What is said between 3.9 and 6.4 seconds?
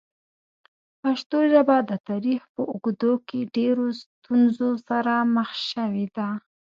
ستونزو سره مخ شوې ده.